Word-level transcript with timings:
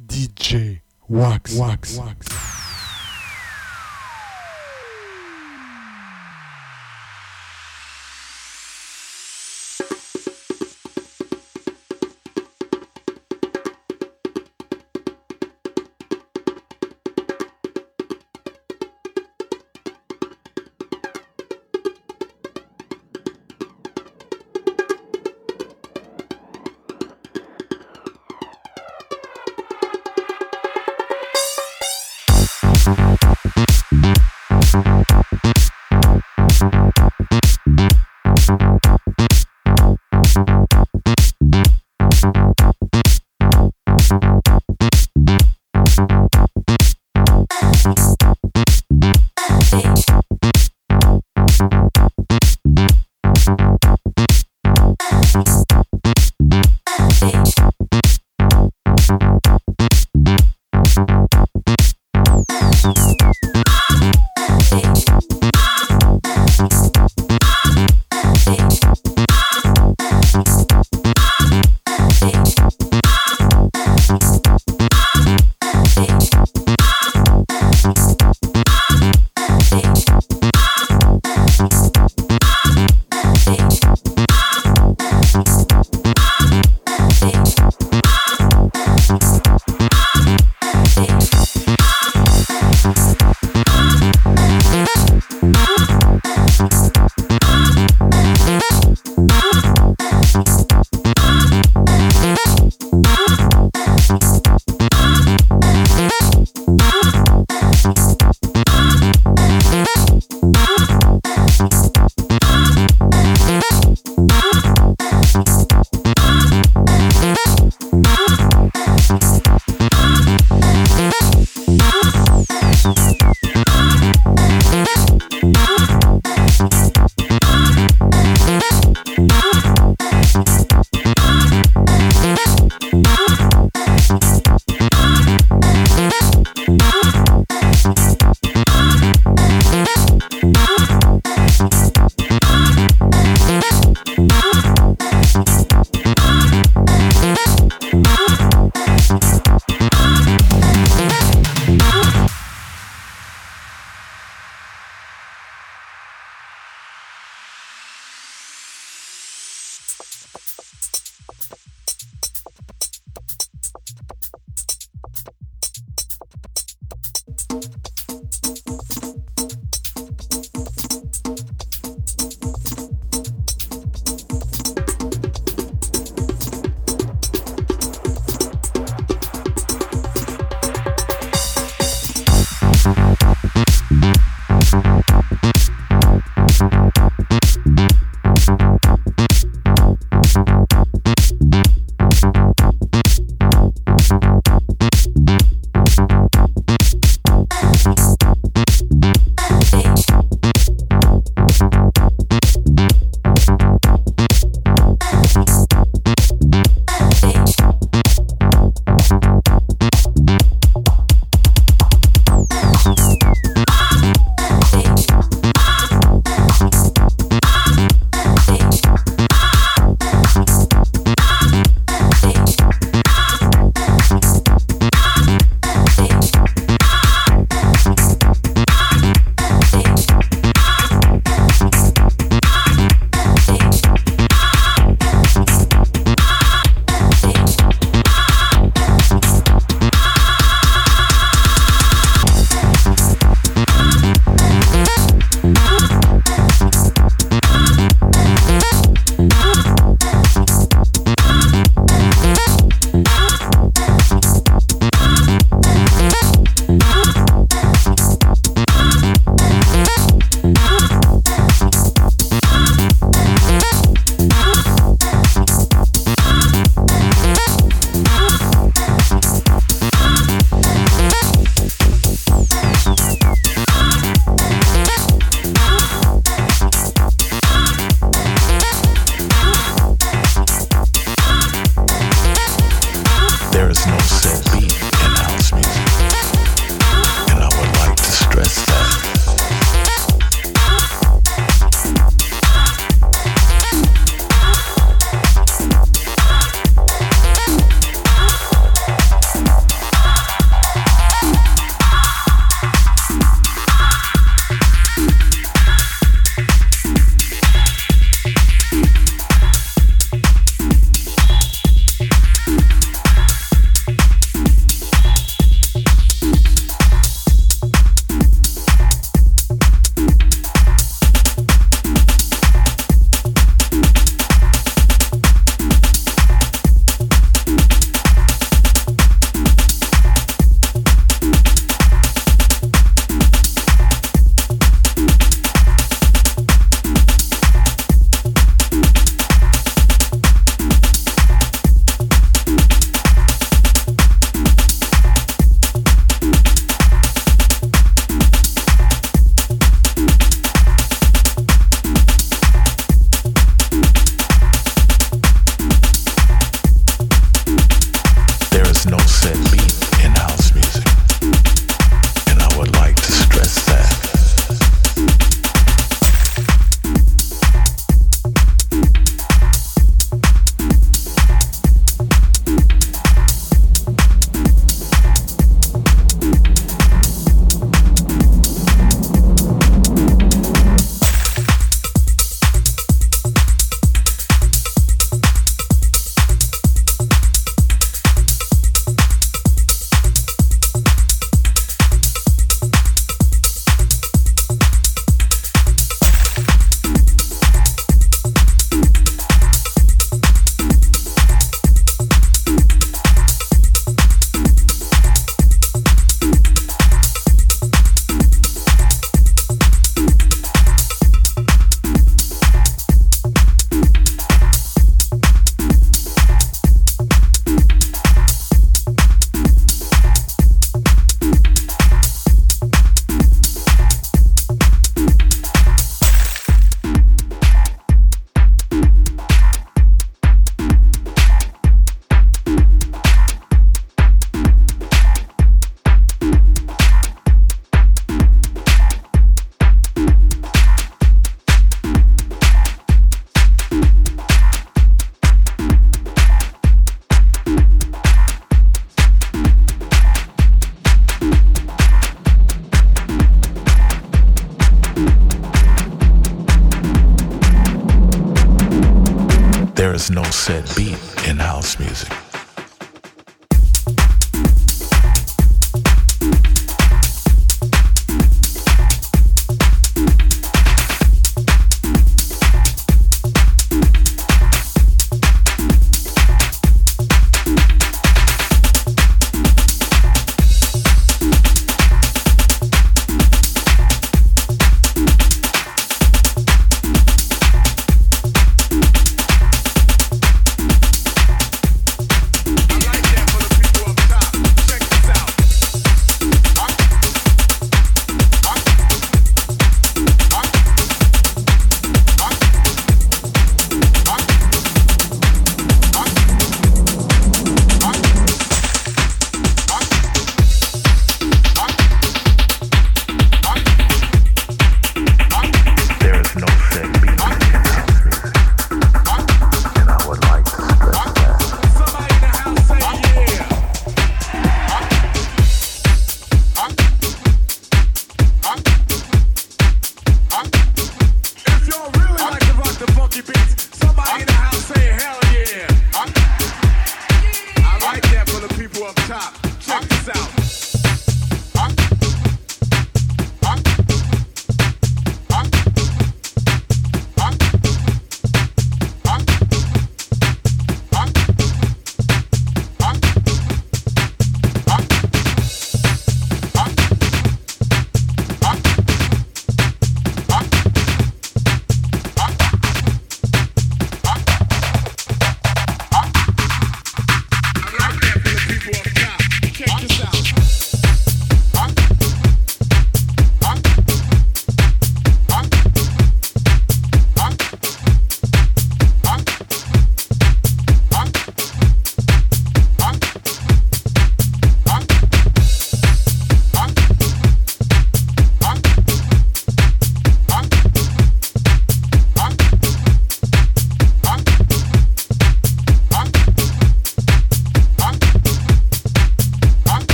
DJ 0.00 0.80
Wax 1.08 1.54
Wax 1.56 1.98
Wax. 1.98 2.51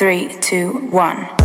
three, 0.00 0.28
two, 0.40 0.70
one. 0.88 1.39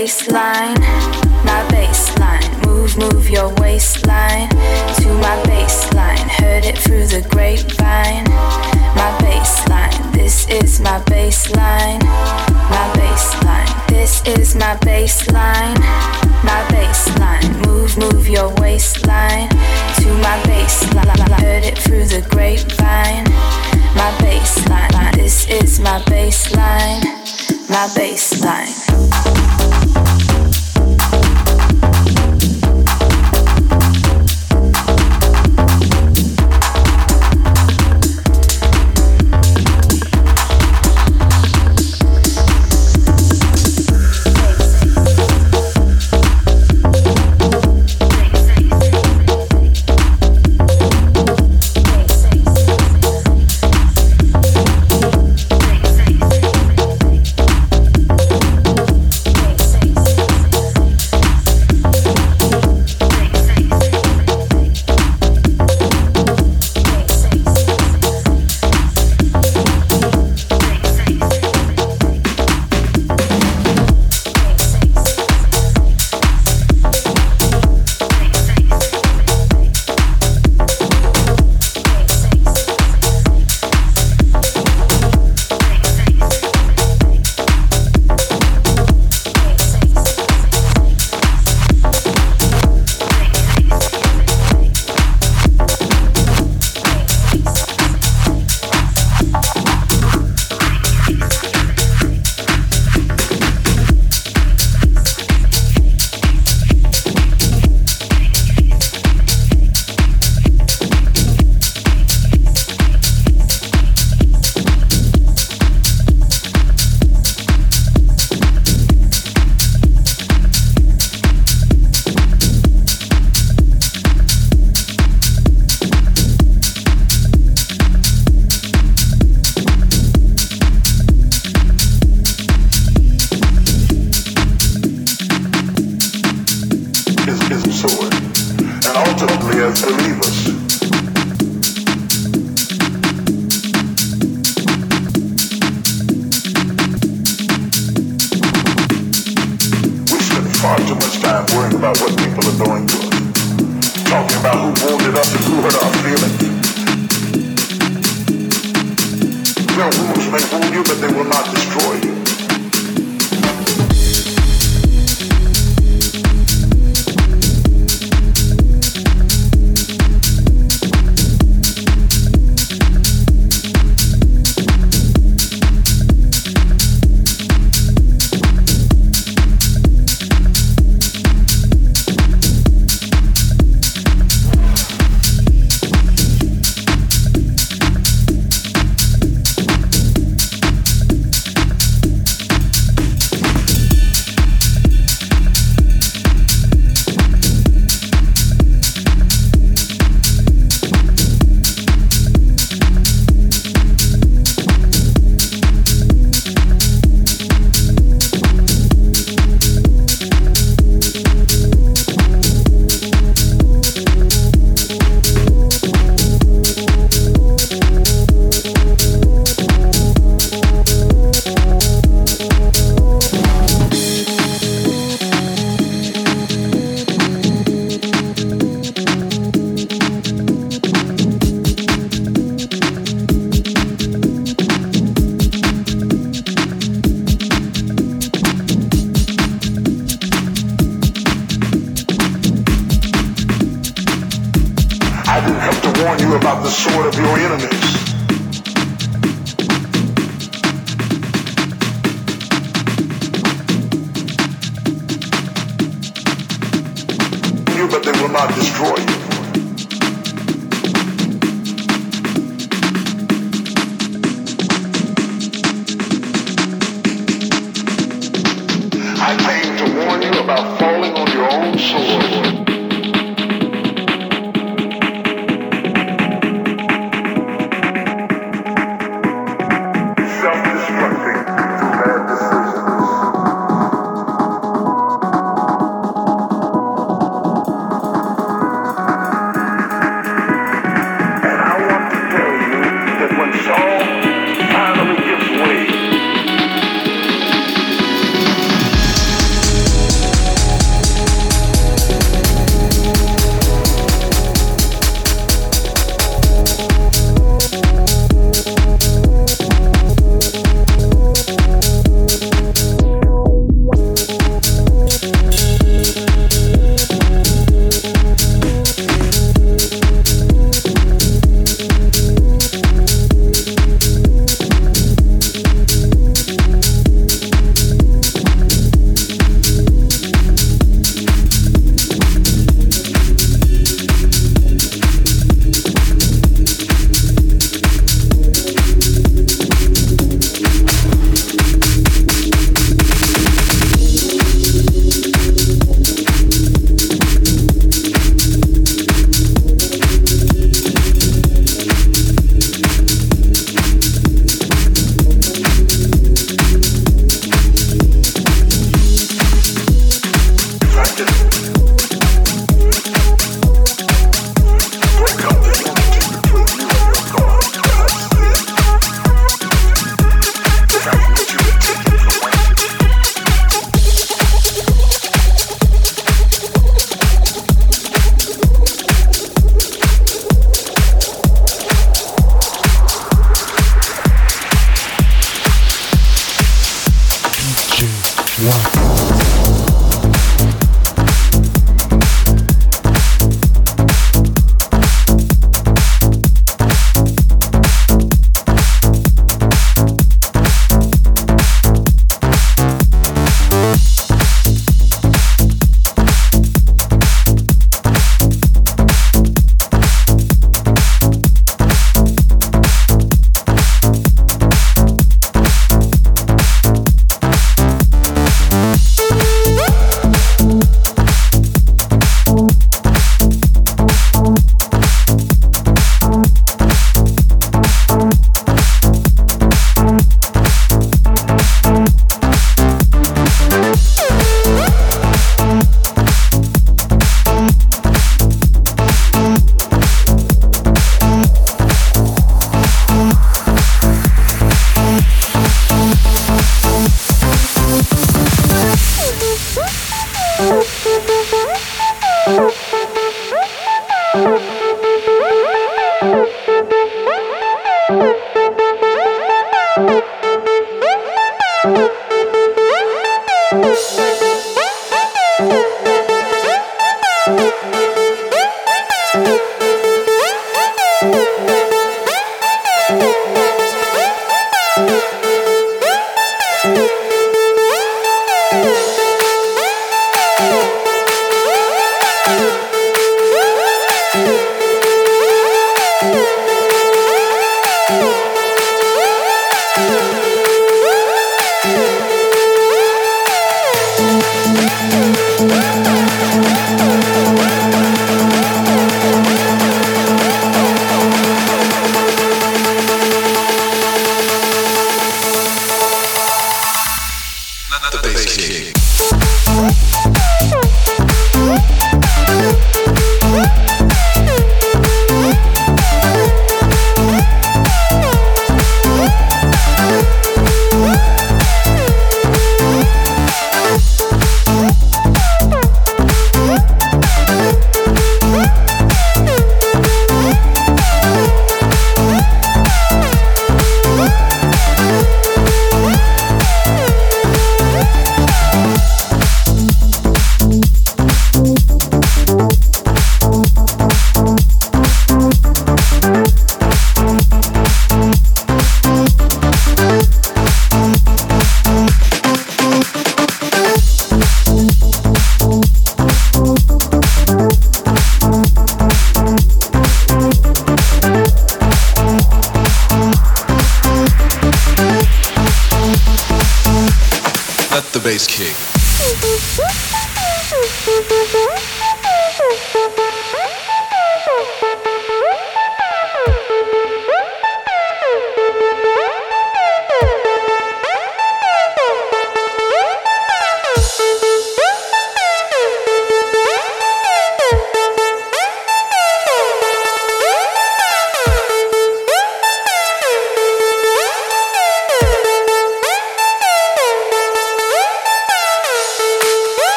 Baseline, 0.00 0.49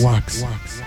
Wax. 0.00 0.42
Wax. 0.42 0.77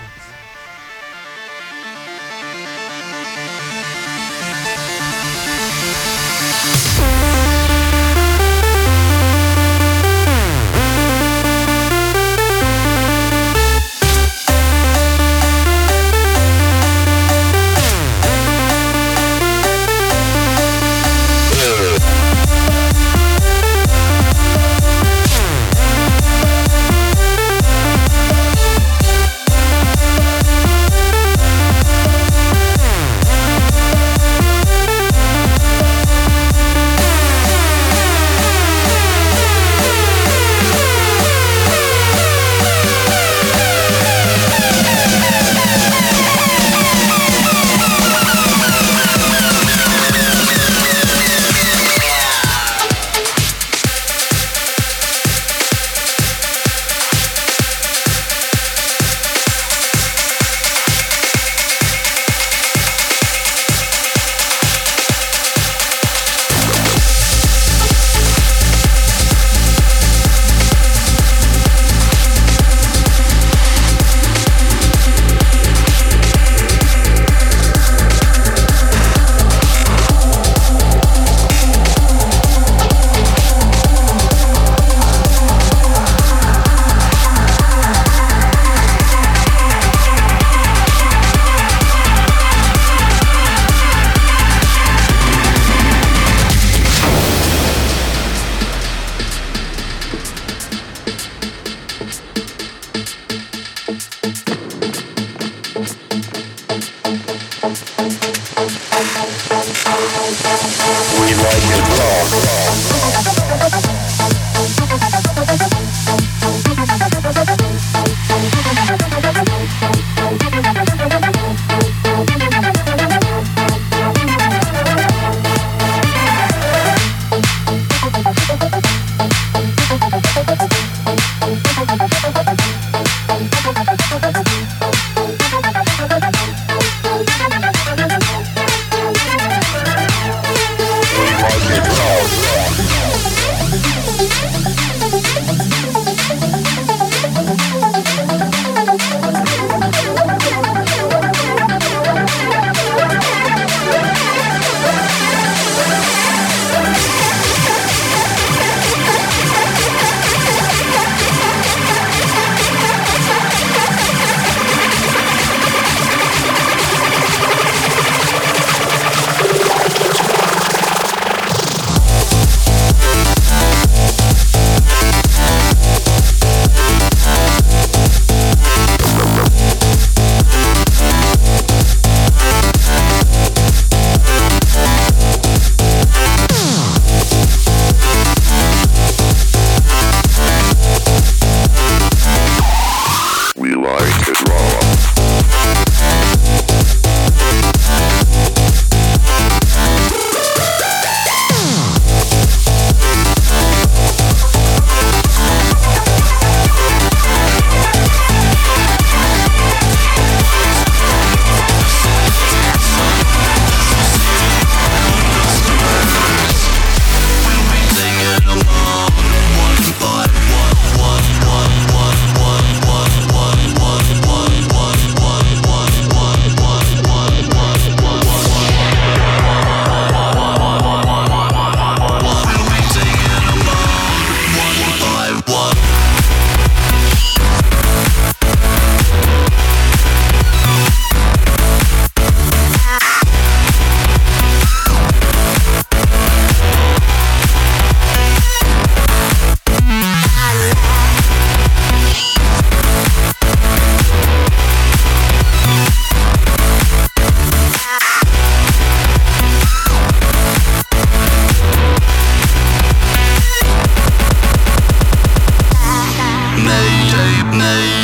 này. 267.58 268.01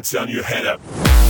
And 0.00 0.06
turn 0.06 0.28
your 0.30 0.42
head 0.42 0.66
up. 0.66 1.29